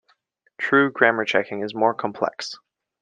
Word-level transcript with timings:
True 0.57 0.91
grammar 0.91 1.25
checking 1.25 1.61
is 1.61 1.75
more 1.75 1.93
complex. 1.93 2.55